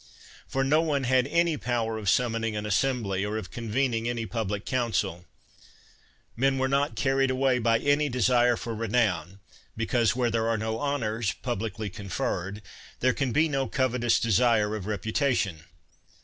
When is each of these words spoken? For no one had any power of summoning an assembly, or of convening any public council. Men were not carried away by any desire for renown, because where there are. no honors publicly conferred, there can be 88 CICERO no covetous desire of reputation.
For 0.47 0.63
no 0.63 0.81
one 0.81 1.03
had 1.03 1.27
any 1.27 1.57
power 1.57 1.99
of 1.99 2.09
summoning 2.09 2.55
an 2.55 2.65
assembly, 2.65 3.23
or 3.23 3.37
of 3.37 3.51
convening 3.51 4.09
any 4.09 4.25
public 4.25 4.65
council. 4.65 5.25
Men 6.35 6.57
were 6.57 6.67
not 6.67 6.95
carried 6.95 7.29
away 7.29 7.59
by 7.59 7.77
any 7.77 8.09
desire 8.09 8.57
for 8.57 8.73
renown, 8.73 9.41
because 9.77 10.15
where 10.15 10.31
there 10.31 10.49
are. 10.49 10.57
no 10.57 10.79
honors 10.79 11.33
publicly 11.33 11.91
conferred, 11.91 12.63
there 12.99 13.13
can 13.13 13.31
be 13.31 13.41
88 13.41 13.49
CICERO 13.49 13.59
no 13.63 13.67
covetous 13.67 14.19
desire 14.19 14.75
of 14.75 14.87
reputation. 14.87 15.65